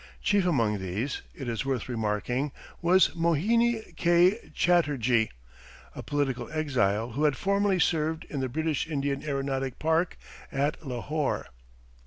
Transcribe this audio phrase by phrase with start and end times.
[0.19, 2.51] Chief among these, it is worth remarking,
[2.81, 4.49] was Mohini K.
[4.51, 5.29] Chatterjee,
[5.93, 10.17] a political exile who had formerly served in the British Indian aeronautic park
[10.51, 11.49] at Lahore.